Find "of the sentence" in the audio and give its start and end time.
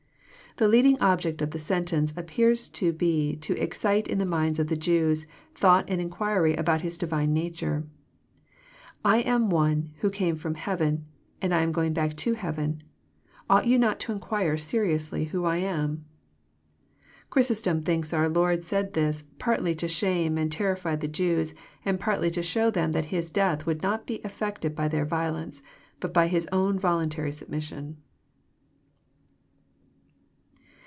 1.41-2.13